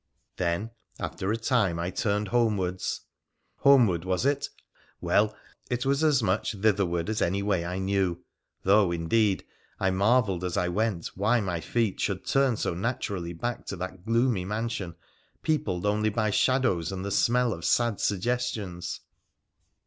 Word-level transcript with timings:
Then, 0.37 0.71
after 0.99 1.31
a 1.31 1.37
time, 1.37 1.77
I 1.77 1.91
turned 1.91 2.29
homewards. 2.29 3.01
Homeward, 3.57 4.03
was 4.03 4.25
it? 4.25 4.47
Well, 4.99 5.37
it 5.69 5.85
was 5.85 6.03
as 6.03 6.23
much 6.23 6.53
thitherward 6.55 7.07
as 7.07 7.21
any 7.21 7.43
way 7.43 7.63
I 7.63 7.77
knew, 7.77 8.23
though, 8.63 8.91
indeed, 8.91 9.45
I 9.79 9.91
marvelled 9.91 10.43
as 10.43 10.57
I 10.57 10.69
went 10.69 11.05
why 11.15 11.39
my 11.39 11.59
feet 11.59 11.99
should 11.99 12.25
turn 12.25 12.57
so 12.57 12.73
naturally 12.73 13.33
back 13.33 13.67
to 13.67 13.75
that 13.75 14.03
gloomy 14.03 14.43
mansion 14.43 14.95
peopled 15.43 15.85
only 15.85 16.09
by 16.09 16.31
shadows 16.31 16.91
and 16.91 17.05
the 17.05 17.11
smell 17.11 17.53
of 17.53 17.63
sad 17.63 17.99
suggestions. 17.99 19.01